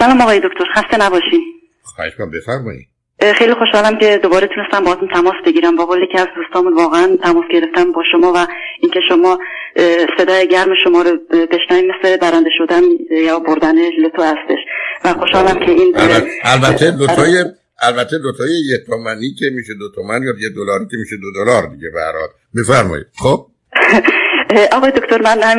سلام 0.00 0.20
آقای 0.20 0.40
دکتر 0.40 0.64
خسته 0.74 1.06
نباشین. 1.06 1.44
خواهش 1.82 2.12
کنم 2.18 2.30
بفرمایید. 2.30 2.86
خیلی 3.34 3.54
خوشحالم 3.54 3.98
که 3.98 4.20
دوباره 4.22 4.48
تونستم 4.54 4.84
باهاتون 4.84 5.08
تماس 5.14 5.34
بگیرم. 5.46 5.76
با 5.76 5.86
قولی 5.86 6.06
که 6.12 6.20
از 6.20 6.26
دوستامون 6.36 6.76
واقعا 6.76 7.16
تماس 7.22 7.44
گرفتم 7.52 7.92
با 7.92 8.02
شما 8.12 8.32
و 8.32 8.46
اینکه 8.82 9.00
شما 9.08 9.38
صدای 10.18 10.48
گرم 10.48 10.68
شما 10.84 11.02
رو 11.02 11.16
بشنوید 11.30 11.84
مثل 11.90 12.16
برنده 12.16 12.50
شدن 12.58 12.82
یا 13.10 13.38
بردن 13.38 13.74
لتو 13.88 14.22
هستش. 14.22 14.58
و 15.04 15.12
خوشحالم 15.12 15.66
که 15.66 15.70
این 15.70 15.94
البته 16.44 16.90
لوتوی 16.90 17.44
البته 17.82 18.18
دوتای 18.18 18.50
یک 18.50 18.86
تومنی 18.86 19.34
که 19.38 19.50
میشه 19.50 19.74
دو 19.74 19.88
تومن 19.94 20.22
یا 20.22 20.32
یه 20.40 20.48
دلاری 20.48 20.84
که 20.90 20.96
میشه 20.96 21.16
دو 21.16 21.32
دلار 21.32 21.62
دیگه 21.66 21.90
به 21.90 22.60
بفرمایید. 22.60 23.06
خب؟ 23.18 23.46
آقای 24.72 24.90
دکتر 24.90 25.22
من 25.22 25.42
هم 25.42 25.58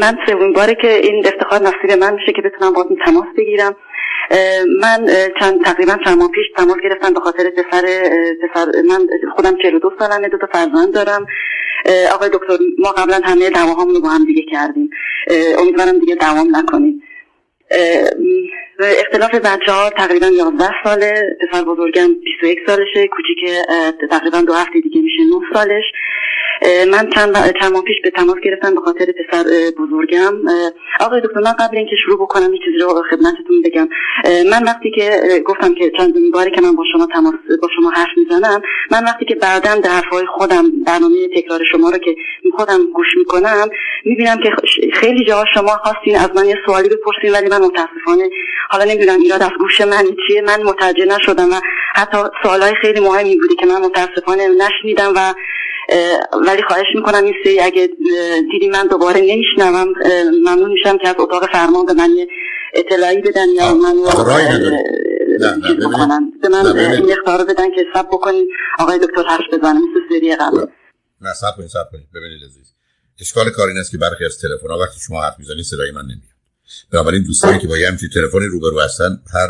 من 0.00 0.18
سومین 0.26 0.52
باره 0.52 0.74
که 0.74 0.92
این 0.92 1.26
افتخار 1.26 1.60
نصیب 1.62 1.98
من 2.00 2.14
میشه 2.14 2.32
که 2.32 2.42
بتونم 2.42 2.72
باهاتون 2.72 2.96
تماس 3.04 3.26
بگیرم. 3.36 3.76
من 4.80 5.06
چند 5.40 5.64
تقریبا 5.64 5.96
چند 6.04 6.18
ماه 6.18 6.30
پیش 6.30 6.46
تماس 6.56 6.76
گرفتم 6.84 7.14
به 7.14 7.20
خاطر 7.20 7.50
پسر 7.50 7.82
پسر 8.42 8.66
من 8.88 9.06
خودم 9.36 9.56
42 9.62 9.92
سالمه 9.98 10.28
دو 10.28 10.38
تا 10.38 10.46
فرزند 10.52 10.94
دارم. 10.94 11.26
آقای 12.14 12.28
دکتر 12.28 12.56
ما 12.78 12.92
قبلا 12.92 13.20
همه 13.24 13.50
دعواهامون 13.50 13.94
رو 13.94 14.00
با 14.00 14.08
هم 14.08 14.24
دیگه 14.24 14.42
کردیم. 14.52 14.90
امیدوارم 15.58 15.98
دیگه 15.98 16.14
دوام 16.14 16.56
نکنیم. 16.56 17.02
اختلاف 18.80 19.34
بچه 19.34 19.72
ها 19.72 19.90
تقریبا 19.90 20.26
11 20.26 20.64
ساله 20.84 21.36
پسر 21.40 21.64
بزرگم 21.64 22.14
21 22.14 22.58
سالشه 22.66 23.08
کوچیک 23.08 23.38
تقریبا 24.10 24.40
دو 24.40 24.52
هفته 24.52 24.80
دیگه 24.80 25.00
میشه 25.00 25.22
9 25.22 25.40
سالش. 25.54 25.84
من 26.90 27.10
چند 27.14 27.36
ماه 27.72 27.82
پیش 27.82 27.96
به 28.02 28.10
تماس 28.10 28.36
گرفتم 28.44 28.74
به 28.74 28.80
خاطر 28.80 29.06
پسر 29.06 29.44
بزرگم. 29.78 30.34
آقای 31.00 31.20
دکتر 31.20 31.40
من 31.40 31.52
قبل 31.52 31.76
اینکه 31.76 31.96
شروع 32.04 32.18
بکنم 32.18 32.54
یه 32.54 32.60
چیزی 32.64 32.78
رو 32.78 33.02
خدمتتون 33.10 33.62
بگم. 33.64 33.88
من 34.50 34.64
وقتی 34.64 34.90
که 34.90 35.20
گفتم 35.46 35.74
که 35.74 35.92
چند 35.98 36.14
باری 36.32 36.50
که 36.50 36.60
من 36.60 36.76
با 36.76 36.84
شما 36.92 37.06
تماس 37.06 37.34
با 37.62 37.68
شما 37.76 37.90
حرف 37.90 38.08
می‌زنم 38.16 38.62
من 38.90 39.04
وقتی 39.04 39.24
که 39.24 39.34
بعدا 39.34 39.74
در 39.74 39.90
حرفهای 39.90 40.26
خودم 40.26 40.64
برنامه 40.86 41.28
تکرار 41.36 41.60
شما 41.72 41.90
رو 41.90 41.98
که 41.98 42.16
خودم 42.56 42.78
گوش 42.94 43.06
می‌کنم 43.16 43.68
می‌بینم 44.04 44.36
که 44.42 44.50
خیلی 44.92 45.24
جاها 45.24 45.44
شما 45.54 45.76
خواستین 45.84 46.16
از 46.16 46.30
من 46.36 46.46
یه 46.46 46.56
سوالی 46.66 46.88
بپرسین 46.88 47.32
ولی 47.32 47.48
من 47.48 47.60
متاسفانه 47.60 48.30
حالا 48.70 48.84
نمی‌دونم 48.84 49.20
ایراد 49.20 49.42
از 49.42 49.50
گوش 49.58 49.80
من 49.80 50.04
چیه. 50.26 50.42
من 50.42 50.62
متوجه 50.62 51.04
نشدم 51.04 51.50
و 51.52 51.60
حتی 51.94 52.18
سوالای 52.42 52.74
خیلی 52.80 53.00
مهمی 53.00 53.36
بودی 53.36 53.54
که 53.54 53.66
من 53.66 53.80
متاسفانه 53.80 54.48
نشنیدم 54.48 55.12
و 55.16 55.34
ولی 56.46 56.62
خواهش 56.68 56.86
می‌کنم 56.94 57.24
این 57.24 57.34
سری 57.44 57.60
اگه 57.60 57.88
دیدی 58.52 58.68
من 58.68 58.86
دوباره 58.86 59.20
نمیشنوم 59.20 59.88
ممنون 60.44 60.72
میشم 60.72 60.98
که 60.98 61.08
از 61.08 61.14
اتاق 61.18 61.52
فرمان 61.52 61.86
به 61.86 61.92
من 61.92 62.10
اطلاعی 62.74 63.20
بدن 63.20 63.48
یا 63.48 63.74
من 63.74 63.94
به 66.42 66.48
من 66.48 66.66
این 66.78 67.12
اختار 67.12 67.44
بدن 67.44 67.70
که 67.70 67.84
سب 67.94 68.06
بکنید 68.06 68.48
آقای 68.78 68.98
دکتر 68.98 69.22
حرف 69.22 69.44
بزنم 69.52 69.76
مثل 69.76 70.00
سری 70.08 70.36
قبل. 70.36 70.66
نه 71.20 71.32
سب 71.32 71.56
کنید 71.56 71.68
سب 71.68 71.90
کنید. 71.92 72.06
ببینید 72.14 72.44
عزیز. 72.44 72.72
اشکال 73.20 73.50
کار 73.50 73.68
این 73.68 73.78
است 73.78 73.90
که 73.90 73.98
برخی 73.98 74.24
از 74.24 74.38
تلفن 74.38 74.68
ها 74.68 74.78
وقتی 74.78 75.00
شما 75.00 75.22
حرف 75.22 75.34
می‌زنید 75.38 75.64
صدای 75.64 75.90
من 75.90 76.02
نمیاد. 76.02 76.36
بنابراین 76.92 77.22
دوستانی 77.22 77.58
که 77.58 77.68
با 77.68 77.78
یه 77.78 77.88
همچین 77.88 78.08
تلفنی 78.08 78.46
روبرو 78.46 78.80
هستن 78.80 79.20
هر 79.34 79.48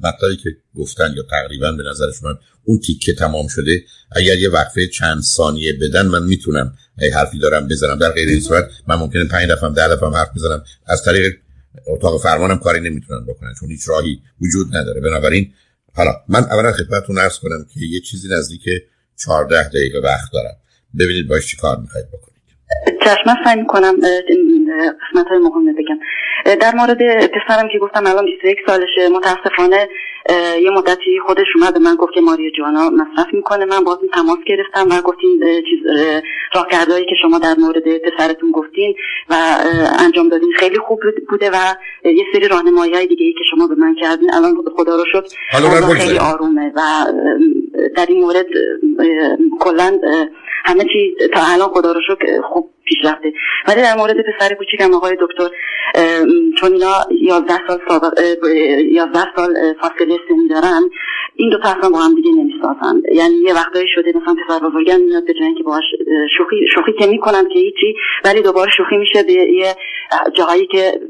مطلبی 0.00 0.36
که 0.36 0.50
گفتن 0.74 1.14
یا 1.16 1.22
تقریبا 1.30 1.72
به 1.72 1.82
نظر 1.90 2.06
من 2.22 2.38
اون 2.64 2.78
تیکه 2.78 3.14
تمام 3.14 3.48
شده 3.48 3.82
اگر 4.12 4.38
یه 4.38 4.50
وقفه 4.50 4.86
چند 4.86 5.22
ثانیه 5.22 5.72
بدن 5.80 6.06
من 6.06 6.22
می‌تونم 6.22 6.74
ای 6.98 7.10
حرفی 7.10 7.38
دارم 7.38 7.68
بزنم. 7.68 7.98
در 7.98 8.10
غیر 8.10 8.28
این 8.28 8.40
صورت 8.40 8.70
من 8.88 8.96
ممکنه 8.96 9.24
پنج 9.24 9.50
دفعه 9.50 9.70
ده 9.70 9.88
دفعه 9.88 10.10
حرف 10.10 10.30
بزنم. 10.36 10.64
از 10.86 11.04
طریق 11.04 11.34
اتاق 11.86 12.22
فرمانم 12.22 12.58
کاری 12.58 12.80
نمی‌تونن 12.80 13.26
بکنن 13.26 13.54
چون 13.60 13.70
هیچ 13.70 13.88
راهی 13.88 14.20
وجود 14.40 14.76
نداره. 14.76 15.00
بنابراین 15.00 15.52
حالا 15.94 16.10
من 16.28 16.44
اولا 16.44 16.72
خدمتتون 16.72 17.18
عرض 17.18 17.38
کنم 17.38 17.66
که 17.74 17.80
یه 17.80 18.00
چیزی 18.00 18.28
نزدیک 18.28 18.62
14 19.24 19.68
دقیقه 19.68 19.98
وقت 19.98 20.32
دارم. 20.32 20.56
ببینید 20.98 21.28
باش 21.28 21.46
چی 21.46 21.56
کار 21.56 21.80
می‌خواید 21.80 22.06
بکنید. 22.08 22.34
چشم 23.04 23.44
سعی 23.44 23.60
می‌کنم 23.60 23.94
قسمت 24.74 25.26
های 25.28 25.38
مهمه 25.38 25.72
بگم. 25.72 25.98
در 26.60 26.74
مورد 26.74 26.98
پسرم 27.26 27.68
که 27.72 27.78
گفتم 27.78 28.06
الان 28.06 28.24
21 28.24 28.58
سالشه 28.66 29.08
متاسفانه 29.08 29.88
یه 30.62 30.70
مدتی 30.70 31.20
خودش 31.26 31.46
اومد 31.54 31.74
به 31.74 31.80
من 31.80 31.94
گفت 31.94 32.12
که 32.12 32.20
ماریا 32.20 32.50
جوانا 32.50 32.90
مصرف 32.90 33.34
می‌کنه. 33.34 33.64
من 33.64 33.84
باز 33.84 33.98
تماس 34.12 34.38
گرفتم 34.46 34.86
و 34.90 35.00
گفتیم 35.00 35.40
چیز 35.40 35.80
راهکردهایی 36.54 37.06
که 37.06 37.14
شما 37.22 37.38
در 37.38 37.54
مورد 37.58 37.98
پسرتون 37.98 38.50
گفتین 38.50 38.94
و 39.30 39.34
انجام 39.98 40.28
دادین 40.28 40.52
خیلی 40.52 40.78
خوب 40.78 41.00
بوده 41.28 41.50
و 41.50 41.74
یه 42.04 42.24
سری 42.32 42.48
راهنمایی 42.48 42.94
های 42.94 43.06
دیگه 43.06 43.24
ای 43.24 43.32
که 43.32 43.44
شما 43.50 43.66
به 43.66 43.74
من 43.74 43.94
کردین 43.94 44.34
الان 44.34 44.54
خدا 44.76 44.96
رو 44.96 45.04
شد 45.12 45.26
خیلی 45.96 46.18
آرومه 46.18 46.72
و 46.76 46.80
در 47.96 48.06
این 48.08 48.20
مورد 48.20 48.46
کلا 49.60 49.98
همه 50.64 50.84
چیز 50.84 51.30
تا 51.32 51.40
الان 51.54 51.68
خدا 51.68 51.92
رو 51.92 52.00
شکر 52.00 52.40
خوب 52.42 52.73
پیش 52.84 52.98
رفته 53.04 53.32
ولی 53.68 53.82
در 53.82 53.96
مورد 53.96 54.16
پسر 54.16 54.54
کوچیکم 54.54 54.94
آقای 54.94 55.16
دکتر 55.20 55.48
چون 56.60 56.72
اینا 56.72 56.92
11 57.20 57.54
سال 57.68 57.78
11 58.90 59.20
سال 59.36 59.54
فاصله 59.80 60.18
سنی 60.28 60.48
دارن 60.48 60.90
این 61.36 61.50
دو 61.50 61.58
تا 61.58 61.68
اصلا 61.68 61.90
با 61.90 61.98
هم 61.98 62.14
دیگه 62.14 62.30
نمی‌سازن. 62.30 63.02
یعنی 63.12 63.34
یه 63.34 63.54
وقتایی 63.54 63.86
شده 63.94 64.12
مثلا 64.16 64.34
پسر 64.34 64.58
بزرگم 64.68 65.00
میاد 65.00 65.26
به 65.26 65.34
جایی 65.34 65.54
که 65.54 65.62
باهاش 65.62 65.84
شوخی 66.38 66.56
شوخی 66.74 66.92
که 66.92 67.06
می‌کنن 67.06 67.48
که 67.48 67.58
هیچی 67.58 67.94
ولی 68.24 68.42
دوباره 68.42 68.70
شوخی 68.70 68.96
میشه 68.96 69.22
به 69.22 69.32
یه 69.32 69.74
جایی 70.34 70.66
که 70.66 71.00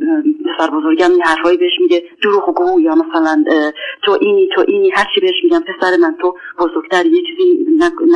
پسر 0.45 0.71
بزرگم 0.71 1.11
یه 1.19 1.25
حرفایی 1.25 1.56
بهش 1.56 1.73
میگه 1.81 2.03
دروغ 2.23 2.55
گو 2.55 2.81
یا 2.81 2.95
مثلا 2.95 3.45
تو 4.03 4.19
اینی 4.21 4.49
تو 4.55 4.65
اینی 4.69 4.91
هر 4.91 5.06
چی 5.15 5.21
بهش 5.21 5.35
میگم 5.45 5.61
پسر 5.61 5.97
من 5.97 6.17
تو 6.21 6.37
بزرگتر 6.59 7.06
یه 7.06 7.23
چیزی 7.23 7.67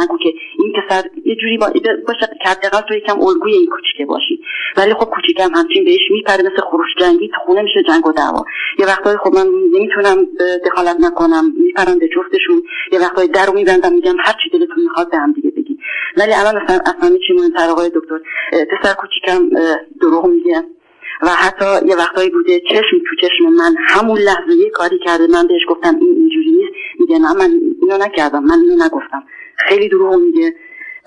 نگو 0.03 0.19
که 0.19 0.33
این 0.59 0.73
پسر 0.73 1.03
یه 1.25 1.37
جوری 1.37 1.59
با 1.59 1.67
باشه 2.07 2.29
که 2.43 2.49
حداقل 2.49 2.81
تو 2.89 2.95
یکم 2.95 3.21
الگوی 3.49 3.59
این 3.59 3.67
کوچیکه 3.67 4.07
باشی. 4.07 4.41
ولی 4.77 4.95
خب 4.95 5.05
کوچیکم 5.05 5.51
همچین 5.55 5.85
بهش 5.85 6.01
میپره 6.11 6.43
مثل 6.43 6.63
خروش 6.71 6.89
جنگی 7.01 7.29
تو 7.29 7.41
خونه 7.47 7.63
میشه 7.63 7.83
جنگ 7.89 8.07
و 8.07 8.13
دعوا. 8.13 8.45
یه 8.79 8.87
وقتایی 8.87 9.17
خب 9.17 9.35
من 9.35 9.47
نمی‌تونم 9.75 10.27
دخالت 10.67 10.97
نکنم 11.01 11.53
میپرم 11.57 11.99
به 11.99 12.09
جفتشون. 12.09 12.63
یه 12.93 13.01
وقتایی 13.01 13.29
در 13.29 13.47
رو 13.47 13.53
میبندم 13.53 13.93
میگم 13.93 14.17
هر 14.21 14.35
چی 14.45 14.59
دلتون 14.59 14.83
می‌خواد 14.83 15.11
به 15.11 15.17
هم 15.17 15.33
دیگه 15.33 15.51
بگی 15.51 15.79
ولی 16.17 16.33
الان 16.33 16.57
اصلا 16.57 16.79
اصلا 16.87 17.19
چی 17.27 17.33
مهمتر 17.33 17.69
آقای 17.71 17.91
دکتر. 17.95 18.19
پسر 18.65 18.95
کوچیکم 18.95 19.49
دروغ 20.01 20.27
میگه. 20.27 20.65
و 21.23 21.29
حتی 21.29 21.87
یه 21.87 21.97
وقتایی 21.97 22.31
بوده 22.31 22.61
چشم 22.61 22.99
تو 23.09 23.17
چشم 23.29 23.45
من 23.45 23.75
همون 23.89 24.19
لحظه 24.19 24.57
یه 24.57 24.71
کاری 24.71 24.99
کرده. 25.05 25.27
من 25.27 25.47
بهش 25.47 25.63
گفتم 25.69 25.97
این 26.01 26.15
اینجوری 26.17 26.51
نیست. 26.51 26.73
میگه 26.99 27.19
نه 27.19 27.35
من 27.35 27.51
اینو 27.83 27.99
نکردم 28.05 28.45
من 28.45 28.59
اینو 28.61 28.85
نگفتم. 28.85 29.23
خیلی 29.57 29.89
دروغ 29.89 30.15
میگه. 30.15 30.55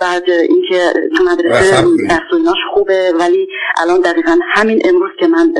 بعد 0.01 0.29
اینکه 0.29 0.93
تو 1.17 1.23
مدرسه 1.23 1.83
درس 2.09 2.55
خوبه 2.73 3.13
ولی 3.19 3.47
الان 3.81 4.01
دقیقا 4.01 4.39
همین 4.53 4.81
امروز 4.85 5.11
که 5.19 5.27
من 5.27 5.53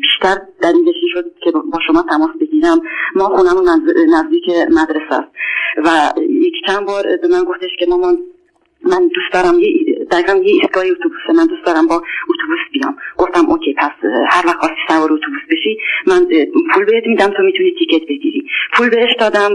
بیشتر 0.00 0.42
دلیلشی 0.62 1.08
شد 1.12 1.24
که 1.44 1.50
با 1.50 1.78
شما 1.86 2.04
تماس 2.10 2.30
بگیرم. 2.40 2.80
ما 3.14 3.24
خونمون 3.24 3.68
نزدیک 4.08 4.48
مدرسه 4.70 5.14
است. 5.14 5.28
و 5.84 6.12
یک 6.18 6.54
چند 6.66 6.86
بار 6.86 7.16
به 7.22 7.28
من 7.28 7.44
گفتش 7.44 7.70
که 7.78 7.86
مامان 7.88 8.18
من 8.82 9.08
دوست 9.08 9.32
دارم 9.32 9.58
یه 9.58 9.94
دقیقا 10.10 10.32
یه 10.34 10.52
ایستگاه 10.52 10.84
اتوبوسه 10.84 11.32
من 11.36 11.46
دوست 11.46 11.64
دارم 11.66 11.86
با 11.86 11.94
اتوبوس 11.94 12.58
بیام. 12.72 12.96
گفتم 13.18 13.50
اوکی 13.50 13.74
پس 13.78 13.92
هر 14.28 14.46
وقت 14.46 14.70
سوار 14.94 15.12
اتوبوس 15.12 15.42
بشی 15.50 15.78
من 16.06 16.26
پول 16.74 16.84
بهت 16.84 17.06
میدم 17.06 17.26
تو 17.26 17.42
می‌تونی 17.42 17.74
تیکت 17.78 18.02
بگیری. 18.08 18.46
پول 18.72 18.90
بهش 18.90 19.10
دادم 19.20 19.50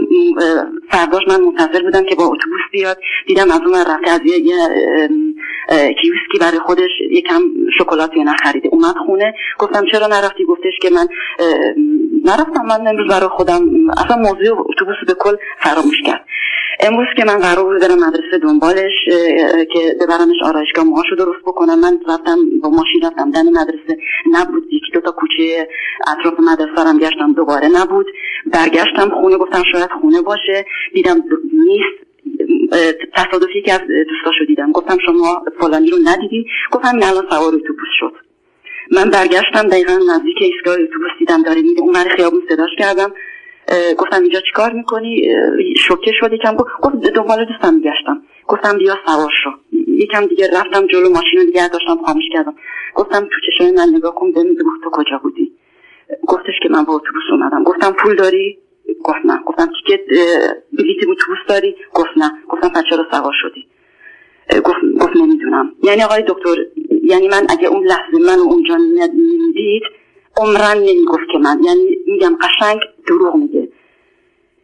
فرداش 0.90 1.22
من 1.28 1.40
منتظر 1.40 1.82
بودم 1.82 2.04
که 2.04 2.14
با 2.14 2.24
اتوبوس 2.24 2.60
بیاد. 2.72 2.98
دیدم 3.26 3.50
از 3.50 3.60
اون 3.66 3.74
رفته 3.74 4.10
از 4.10 4.20
یه 4.24 4.58
کیوسکی 6.02 6.38
برای 6.40 6.58
خودش 6.58 6.90
یکم 7.10 7.42
شکلاتی 7.78 8.24
نخریده. 8.24 8.68
اومد 8.72 8.94
خونه. 9.06 9.34
گفتم 9.58 9.84
چرا 9.92 10.06
نرفتی؟ 10.06 10.44
گفتش 10.44 10.72
که 10.82 10.90
من 10.90 11.06
نرفتم. 12.24 12.66
من 12.66 12.86
امروز 12.88 13.10
برای 13.10 13.28
خودم 13.28 13.90
اصلا 13.90 14.16
موضوع 14.16 14.66
اتوبوس 14.68 14.96
به 15.06 15.14
کل 15.18 15.36
فراموش 15.58 15.96
کرد. 16.06 16.24
امروز 16.82 17.06
که 17.16 17.24
من 17.24 17.38
قرار 17.38 17.64
بود 17.64 17.80
برم 17.80 18.08
مدرسه 18.08 18.38
دنبالش 18.42 18.92
که 19.72 19.96
ببرمش 20.00 20.36
آرایشگاه 20.44 20.84
موهاشو 20.84 21.14
درست 21.16 21.40
بکنم. 21.46 21.80
من 21.80 22.00
رفتم 22.08 22.36
با 22.62 22.68
ماشین 22.68 23.00
رفتم 23.04 23.30
دن 23.30 23.48
مدرسه. 23.48 23.98
نبود 24.32 24.64
یکی 24.72 24.92
دو 24.92 25.00
تا 25.00 25.10
کوچه 25.10 25.68
اطراف 26.08 26.34
مدرسه 26.40 26.88
هم 26.88 26.98
گشتم 26.98 27.32
دوباره 27.32 27.68
نبود. 27.68 28.06
برگشتم 28.46 29.10
خونه 29.20 29.36
گفتم 29.36 29.62
شاید 29.72 29.90
خونه 30.00 30.22
باشه. 30.22 30.66
دیدم 30.94 31.22
نیست. 31.52 32.10
تصادفی 33.14 33.62
که 33.62 33.72
از 33.72 33.80
دوستاشو 33.80 34.44
دیدم. 34.46 34.72
گفتم 34.72 34.98
شما 35.06 35.44
فلانی 35.60 35.90
رو 35.90 35.98
ندیدی؟ 36.04 36.46
گفتم 36.72 36.94
این 36.94 37.04
الان 37.04 37.24
سوار 37.30 37.54
اتوبوس 37.54 37.88
شد. 38.00 38.12
من 38.92 39.10
برگشتم 39.10 39.68
دقیقا 39.68 39.92
نزدیک 39.92 40.36
ایستگاه 40.40 40.74
اتوبوس 40.74 41.10
دیدم 41.18 41.42
داره 41.42 41.62
میده 41.62 41.80
اون 41.80 41.94
خیابون 42.16 42.42
صداش 42.48 42.70
کردم. 42.78 43.12
گفتم 43.98 44.22
اینجا 44.22 44.40
چیکار 44.40 44.72
می‌کنی؟ 44.72 45.34
شوکه 45.76 46.12
شد 46.20 46.32
یکم 46.32 46.56
گفت 46.56 46.96
دنبال 47.14 47.44
دوستم 47.44 47.74
میگشتم. 47.74 48.22
گفتم 48.48 48.78
بیا 48.78 48.94
سوار 49.06 49.30
شو. 49.44 49.50
یکم 49.88 50.26
دیگه 50.26 50.48
رفتم 50.58 50.86
جلو 50.86 51.10
ماشین 51.10 51.40
رو 51.40 51.44
دیگه 51.44 51.68
داشتم 51.68 51.96
خاموش 52.06 52.24
کردم. 52.32 52.54
گفتم 52.94 53.20
تو 53.20 53.36
چشم 53.46 53.74
من 53.74 53.88
نگاه 53.96 54.14
کن 54.14 54.32
ببین 54.32 54.58
تو 54.84 54.90
کجا 54.92 55.20
بودی. 55.22 55.52
گفتش 56.26 56.54
که 56.62 56.68
من 56.68 56.84
با 56.84 56.94
اتوبوس 56.94 57.22
اومدم. 57.30 57.64
گفتم 57.64 57.92
پول 57.92 58.16
داری؟ 58.16 58.58
گفت 59.04 59.18
نه. 59.24 59.42
گفتم 59.46 59.66
تیکت 59.66 60.00
بلیت 60.72 61.08
اتوبوس 61.08 61.38
داری؟ 61.48 61.74
گفت 61.94 62.10
نه. 62.16 62.30
گفتم 62.48 62.68
پس 62.68 62.82
چرا 62.90 63.06
سوار 63.10 63.32
شدی. 63.42 63.66
گفت 64.64 64.78
گفت 65.00 65.16
نمی‌دونم. 65.16 65.72
یعنی 65.82 66.02
آقای 66.02 66.22
دکتر 66.28 66.56
یعنی 67.02 67.28
من 67.28 67.46
اگه 67.48 67.68
اون 67.68 67.86
لحظه 67.86 68.18
من 68.26 68.38
اونجا 68.38 68.76
نمی‌دید 68.76 69.82
عمرن 70.36 70.78
نمی‌گفت 70.78 71.24
که 71.32 71.38
من. 71.38 71.60
یعنی 71.64 71.96
میگم 72.06 72.36
قشنگ 72.42 72.80
دروغ 73.06 73.36
میگه. 73.36 73.59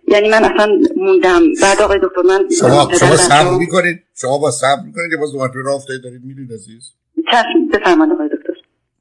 یعنی 0.08 0.28
من 0.28 0.44
اصلا 0.44 0.78
موندم. 0.96 1.42
بعد 1.62 1.82
آقای 1.82 1.98
دکتر 2.02 2.22
من 2.22 2.48
شما 2.60 2.90
شما 3.00 3.16
صبر 3.16 3.58
می‌کنید؟ 3.58 4.02
شما 4.14 4.38
با 4.38 4.50
صبر 4.50 4.82
می‌کنید 4.86 5.10
که 5.10 5.16
باز 5.16 5.32
دوباره 5.32 5.62
راه 5.64 5.74
افتادید 5.74 6.02
دارید 6.02 6.24
میرید 6.24 6.52
عزیز؟ 6.52 6.82
چشم 7.32 7.68
بفرمایید 7.72 8.14
آقای 8.14 8.28
دکتر. 8.28 8.52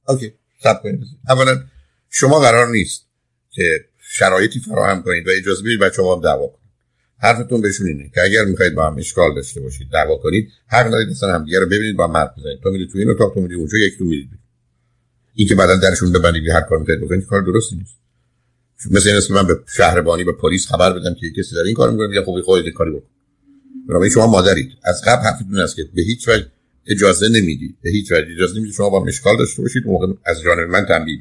اوکی 0.08 0.34
صبر 0.64 0.80
کنید 0.84 1.00
اولا 1.30 1.64
شما 2.10 2.40
قرار 2.40 2.68
نیست 2.68 3.08
که 3.52 3.86
شرایطی 4.02 4.60
فراهم 4.60 5.04
کنید 5.04 5.28
و 5.28 5.32
اجازه 5.38 5.64
بدید 5.64 5.80
بچه‌ها 5.80 6.16
هم 6.16 6.22
دعوا 6.22 6.48
کنید 6.48 6.66
حرفتون 7.18 7.62
بهشون 7.62 7.88
اینه 7.88 8.12
که 8.16 8.22
اگر 8.22 8.46
می‌خواید 8.46 8.76
با 8.76 8.88
هم 8.88 8.98
اشکال 8.98 9.36
داشته 9.36 9.62
باشید 9.62 9.88
دعوا 9.94 10.18
کنید. 10.18 10.50
حق 10.68 10.92
دارید 10.92 11.10
مثلا 11.10 11.34
هم 11.34 11.46
دیگه 11.46 11.60
رو 11.60 11.66
ببینید 11.66 11.98
با 11.98 12.08
مرد 12.08 12.36
بزنید. 12.38 12.60
تو 12.64 12.70
میری 12.70 12.88
تو 12.88 12.98
این 12.98 13.10
اتاق 13.10 13.34
تو 13.34 13.42
میری 13.42 13.56
اونجا 13.56 13.78
یک 13.78 13.98
تو 13.98 14.04
میرید 14.04 14.30
این 15.36 15.48
که 15.48 15.56
بعدا 15.56 15.76
درشون 15.76 16.12
ببندید 16.12 16.50
هر 16.50 16.62
کار 16.62 16.80
می‌کنید 16.80 17.02
بکنید 17.02 17.26
کار 17.26 17.42
درستی 17.42 17.76
نیست. 17.76 17.96
مثل 18.92 19.10
این 19.10 19.20
من 19.30 19.48
به 19.48 19.60
شهربانی 19.78 20.24
به 20.24 20.32
پلیس 20.32 20.68
خبر 20.68 21.00
بدم 21.00 21.14
که 21.14 21.32
کسی 21.32 21.56
داره 21.56 21.68
این 21.68 21.76
کارو 21.76 21.92
می‌کنه 21.92 22.08
میگه 22.08 22.22
خوبی 22.22 22.42
خودت 22.42 22.70
کاری 22.70 22.92
بکن. 22.92 23.08
برای 23.90 24.10
شما 24.10 24.28
مادرید. 24.28 24.72
از 24.84 25.02
قبل 25.08 25.24
حرفتون 25.24 25.60
است 25.60 25.76
که 25.76 25.84
به 25.96 26.02
هیچ 26.02 26.28
وجه 26.28 26.46
اجازه 26.88 27.30
نمی‌دید 27.30 27.78
به 27.82 27.90
هیچ 27.90 28.12
وجه 28.12 28.28
اجازه 28.36 28.56
نمی‌دید 28.56 28.74
شما 28.74 28.90
با 28.90 29.04
مشکال 29.04 29.38
داشته 29.38 29.62
باشید. 29.62 29.86
موقع 29.86 30.08
از 30.26 30.42
جانب 30.42 30.70
من 30.70 30.86
تنبیه 30.86 31.20